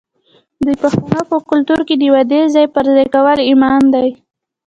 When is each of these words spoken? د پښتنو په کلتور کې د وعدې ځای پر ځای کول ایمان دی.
د 0.65 0.67
پښتنو 0.81 1.21
په 1.29 1.37
کلتور 1.49 1.79
کې 1.87 1.95
د 1.97 2.03
وعدې 2.13 2.41
ځای 2.55 2.67
پر 2.75 2.85
ځای 2.95 3.05
کول 3.15 3.39
ایمان 3.49 3.81
دی. 3.93 4.09